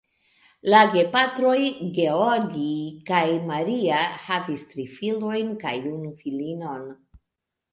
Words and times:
La 0.73 0.77
gepatroj 0.93 1.59
(Georgij 1.97 2.89
kaj 3.11 3.27
Maria) 3.51 4.01
havis 4.25 4.67
tri 4.73 4.87
filojn 4.95 5.53
kaj 5.67 5.75
unu 5.93 6.11
filinon. 6.25 6.91